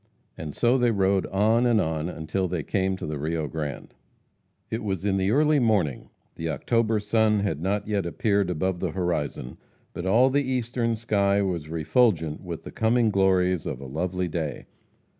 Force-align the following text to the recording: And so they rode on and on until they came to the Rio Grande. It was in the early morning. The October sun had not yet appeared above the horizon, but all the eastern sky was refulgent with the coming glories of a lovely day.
And 0.35 0.55
so 0.55 0.79
they 0.79 0.89
rode 0.89 1.27
on 1.27 1.67
and 1.67 1.79
on 1.79 2.09
until 2.09 2.47
they 2.47 2.63
came 2.63 2.97
to 2.97 3.05
the 3.05 3.19
Rio 3.19 3.47
Grande. 3.47 3.93
It 4.71 4.83
was 4.83 5.05
in 5.05 5.17
the 5.17 5.29
early 5.29 5.59
morning. 5.59 6.09
The 6.37 6.49
October 6.49 6.99
sun 6.99 7.41
had 7.41 7.61
not 7.61 7.87
yet 7.87 8.07
appeared 8.07 8.49
above 8.49 8.79
the 8.79 8.93
horizon, 8.93 9.59
but 9.93 10.07
all 10.07 10.31
the 10.31 10.41
eastern 10.43 10.95
sky 10.95 11.43
was 11.43 11.69
refulgent 11.69 12.41
with 12.41 12.63
the 12.63 12.71
coming 12.71 13.11
glories 13.11 13.67
of 13.67 13.79
a 13.79 13.85
lovely 13.85 14.27
day. 14.27 14.65